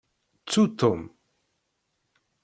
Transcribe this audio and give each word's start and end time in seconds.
Ttu 0.39 0.63
Tom. 0.79 1.01